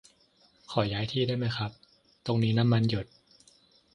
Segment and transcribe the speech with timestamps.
[0.71, 1.71] ขอย้ายที่ได้ไหมครับ
[2.25, 3.05] ตรงนี้น้ำมันหยด